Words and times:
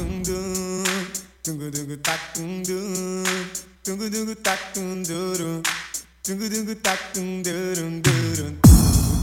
dung 0.00 0.22
dung, 0.24 0.84
dungu 1.44 1.70
dungu 1.70 1.96
tak 2.02 2.20
dung 2.34 2.64
dung, 2.64 3.26
dungu 3.84 4.08
dungu 4.08 4.34
tak 4.42 4.58
dung 4.74 5.04
dung, 5.04 5.62
dungu 6.24 6.48
dungu 6.48 6.74
tak 6.82 6.98
dung 7.14 7.42
dung 7.44 8.02
dung, 8.02 8.56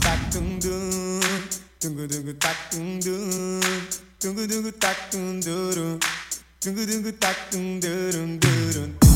tak 0.00 0.18
dung 0.32 0.60
dung, 0.60 1.20
dungu 1.82 2.06
dungu 2.06 2.32
tak 2.38 2.56
dung 2.70 3.00
dung, 3.00 3.60
dungu 4.22 4.46
dungu 4.46 4.70
tak 4.78 4.96
dung 5.10 5.40
dung, 5.42 5.98
dungu 6.62 6.86
dungu 6.86 7.10
tak 7.18 7.36
dung 7.50 7.80
dung 7.80 8.38
dung. 8.40 9.07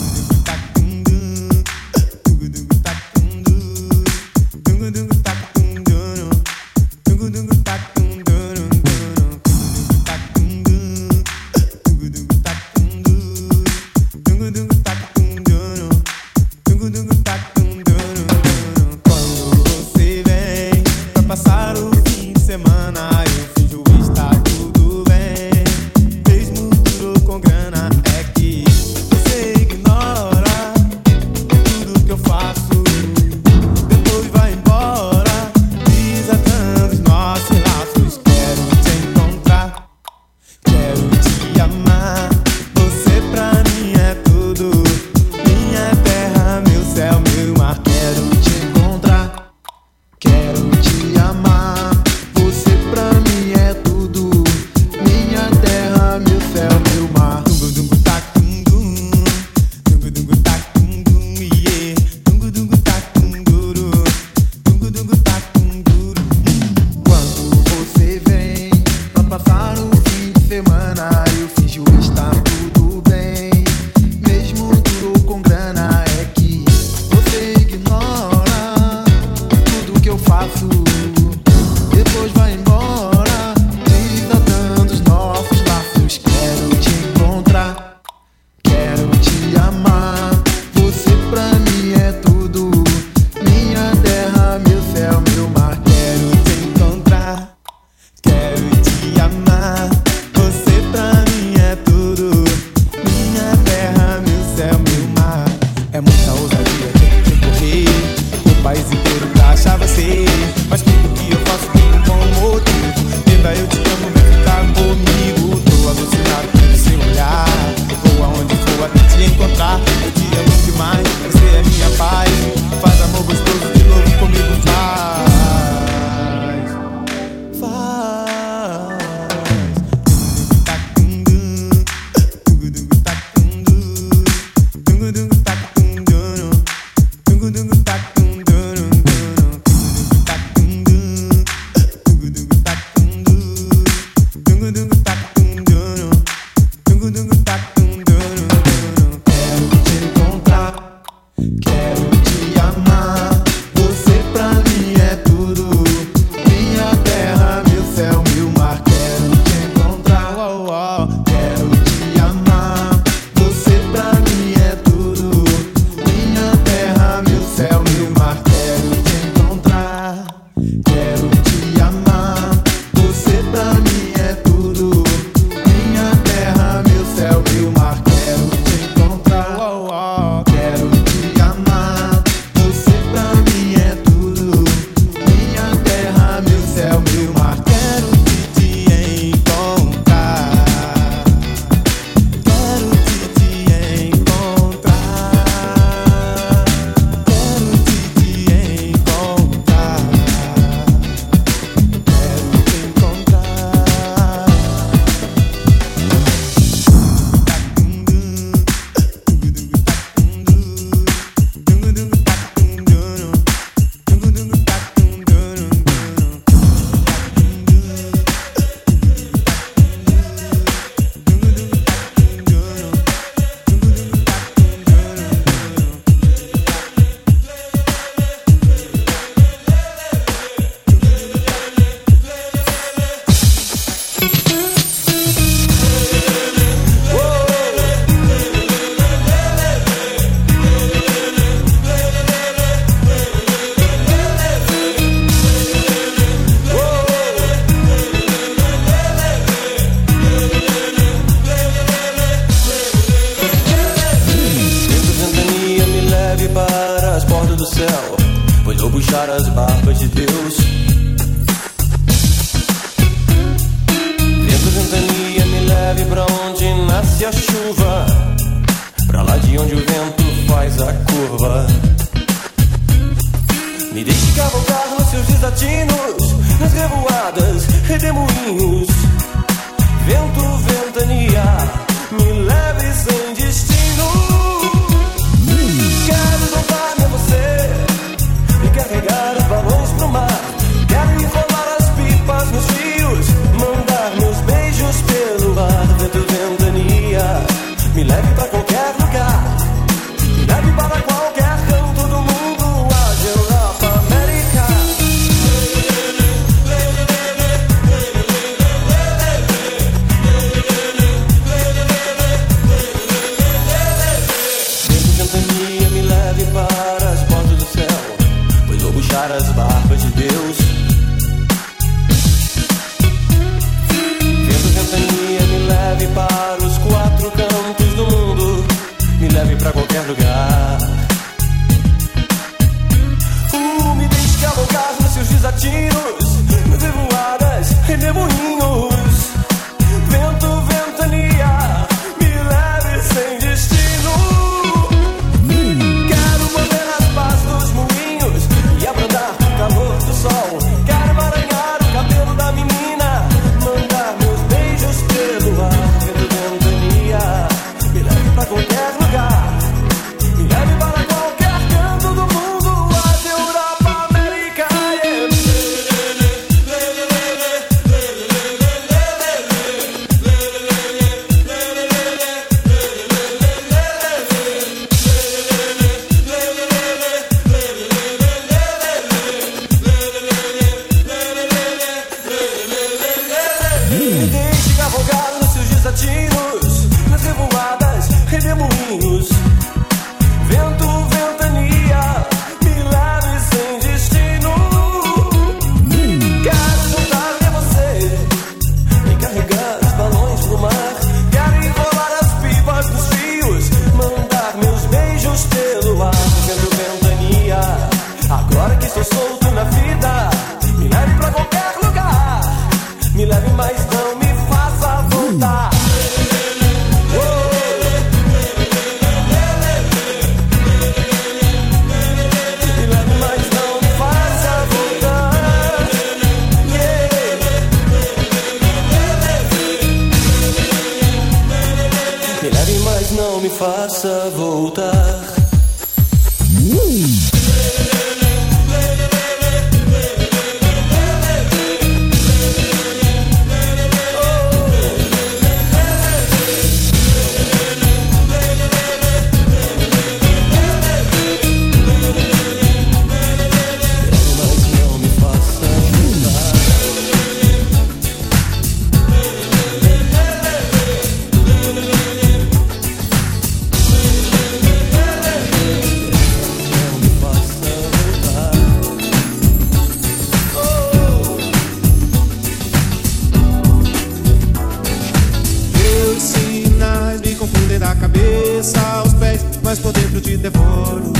mas 479.72 479.78
por 479.78 479.92
dentro 479.94 480.20
te 480.20 480.36
devoro. 480.36 481.14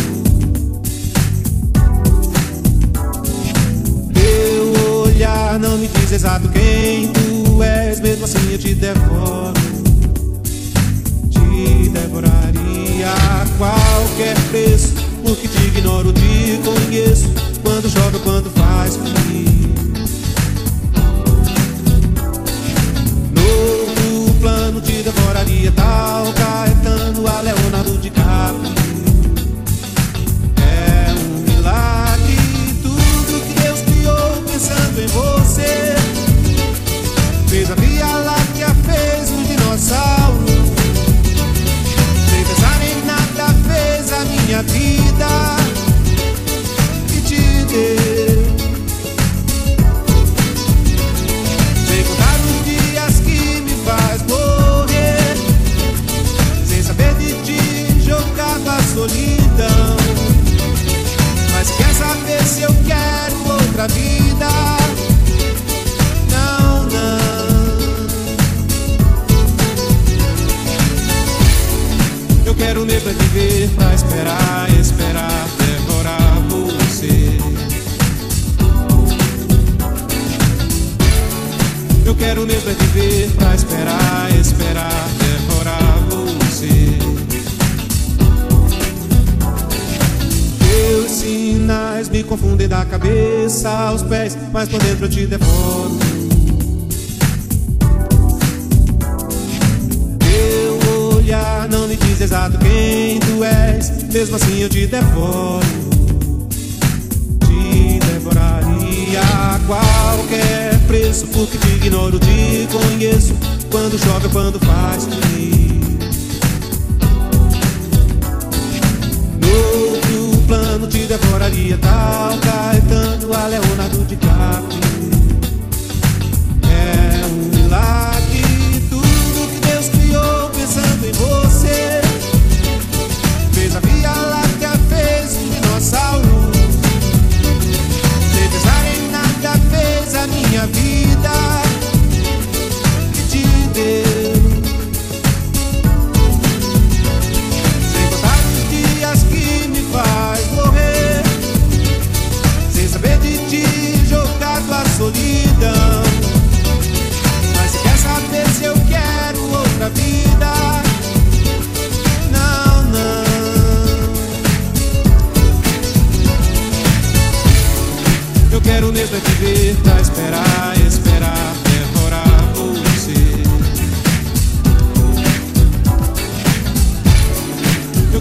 Teu 4.13 5.01
olhar 5.05 5.59
não 5.59 5.79
me 5.79 5.89
diz 5.89 6.13
exato 6.13 6.51
quem 6.51 7.09
tu 7.09 7.63
és, 7.63 7.99
mesmo 8.01 8.27
assim 8.27 8.53
eu 8.53 8.59
te 8.59 8.75
devoro. 8.75 9.55
Te 11.31 11.89
devoraria 11.89 13.09
a 13.11 13.47
qualquer 13.57 14.39
preço, 14.51 14.93
porque 15.25 15.49
te 15.49 15.69
ignoro, 15.69 16.13
te 16.13 16.61
conheço. 16.63 17.33
Quando 17.63 17.89
jogo 17.89 18.19
quando 18.19 18.51
falo. 18.51 18.62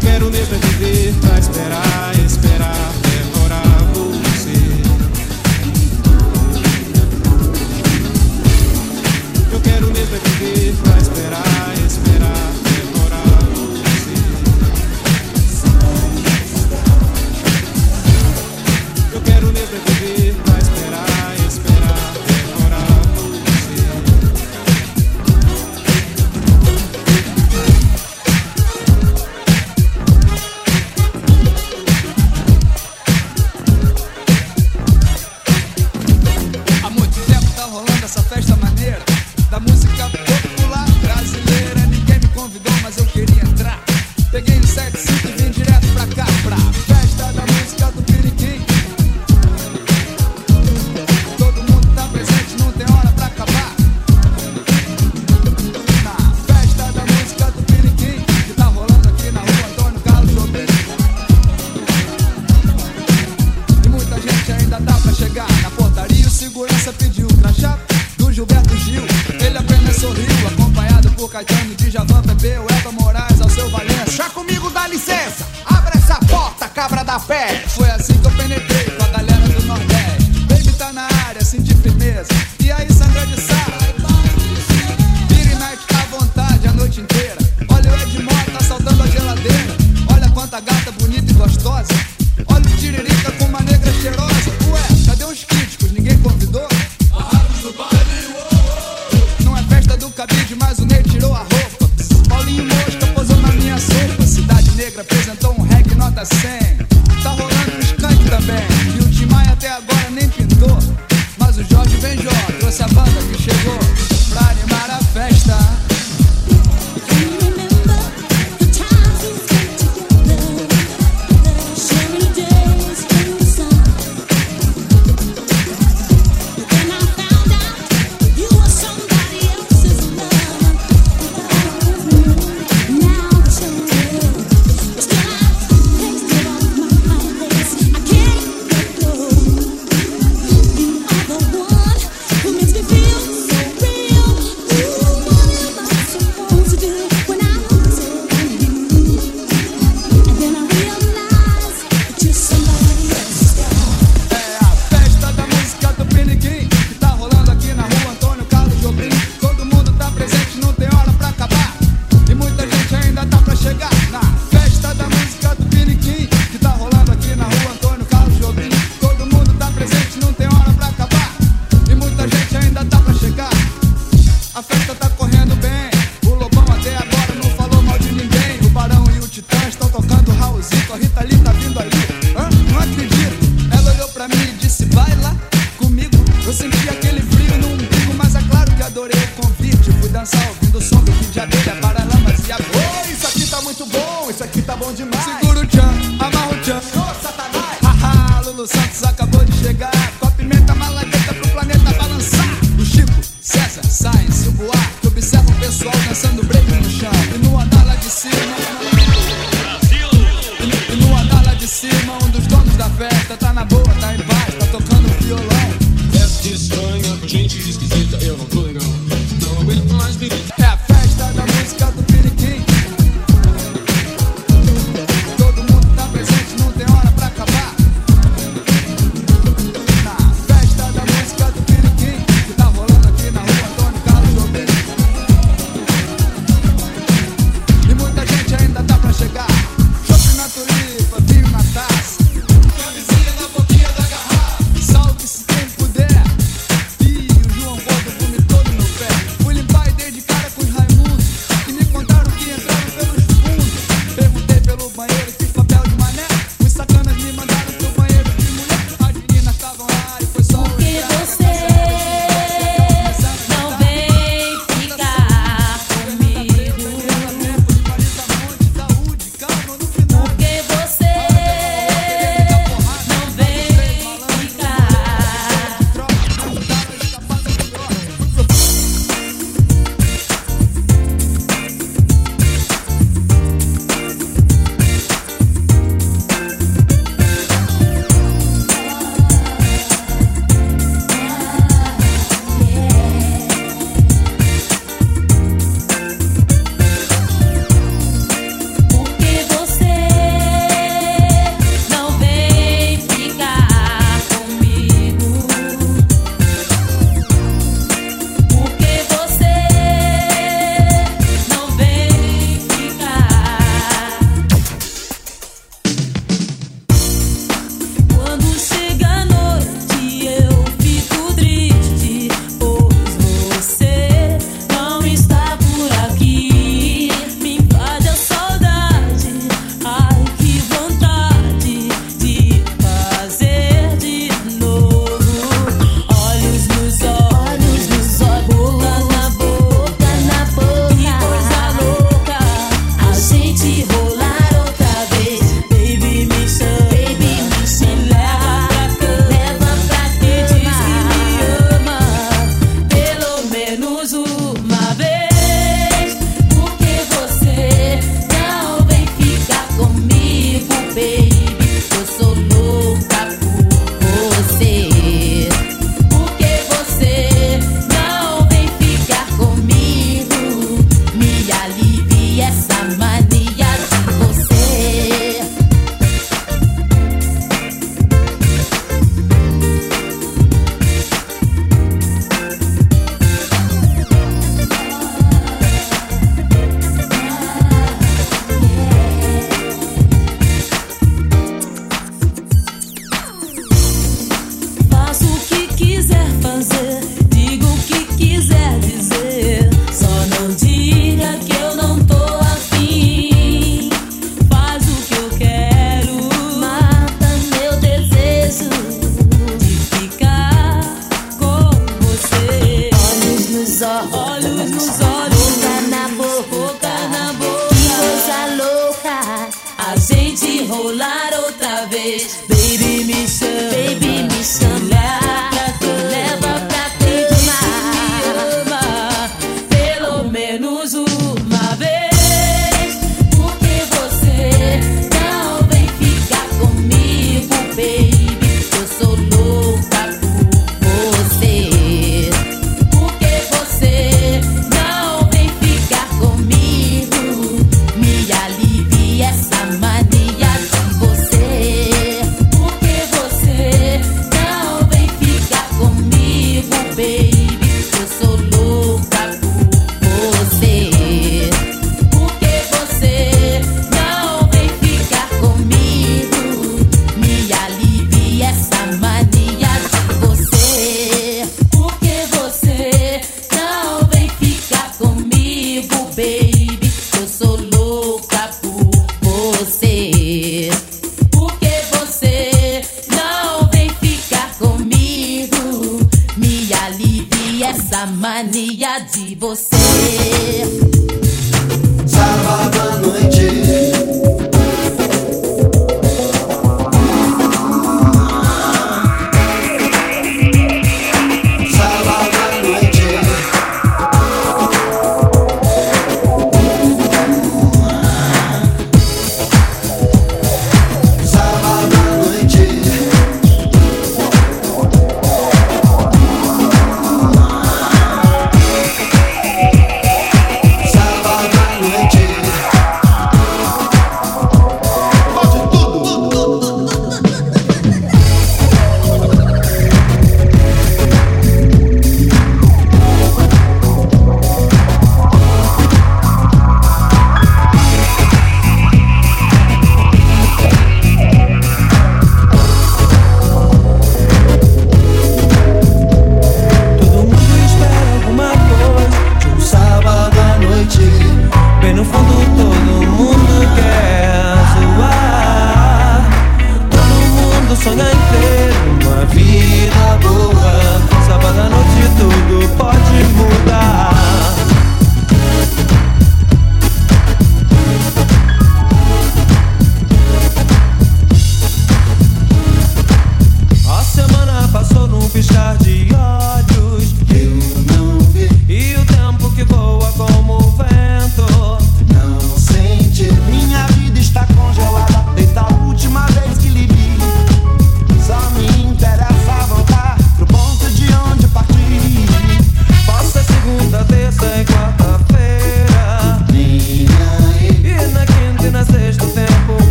Quero 0.00 0.30
mesmo 0.30 0.54
é 0.54 0.58
viver 0.58 1.14
pra 1.20 1.38
esperar, 1.38 1.89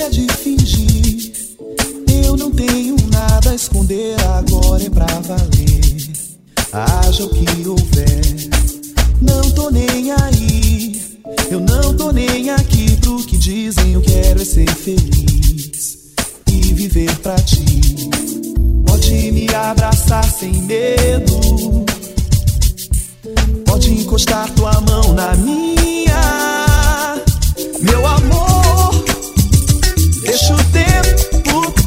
Chega 0.00 0.10
de 0.12 0.26
fingir, 0.32 1.32
eu 2.24 2.34
não 2.34 2.50
tenho 2.50 2.96
nada 3.12 3.50
a 3.50 3.54
esconder, 3.54 4.16
agora 4.38 4.82
é 4.82 4.88
pra 4.88 5.04
valer. 5.04 6.10
Haja 6.72 7.24
o 7.26 7.28
que 7.28 7.68
houver, 7.68 8.22
não 9.20 9.50
tô 9.50 9.68
nem 9.68 10.10
aí. 10.12 11.02
Eu 11.50 11.60
não 11.60 11.94
tô 11.94 12.12
nem 12.12 12.48
aqui 12.48 12.96
pro 12.96 13.18
que 13.26 13.36
dizem, 13.36 13.92
eu 13.92 14.00
quero 14.00 14.40
é 14.40 14.44
ser 14.46 14.70
feliz 14.70 15.98
e 16.50 16.72
viver 16.72 17.14
pra 17.18 17.36
ti. 17.36 18.08
Pode 18.86 19.32
me 19.32 19.54
abraçar 19.54 20.24
sem 20.24 20.62
medo, 20.62 21.84
pode 23.66 23.92
encostar 23.92 24.50
tua 24.52 24.80
mão 24.80 25.12
na 25.12 25.36
minha, 25.36 27.22
meu 27.82 28.06
amor. 28.06 28.49
Deixa 30.20 30.54
o 30.54 30.64
tempo 30.64 31.79